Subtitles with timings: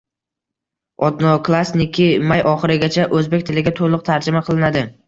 [1.09, 4.87] “Odnoklassniki” may oyi oxirigacha o‘zbek tiliga to‘liq tarjima qilinadi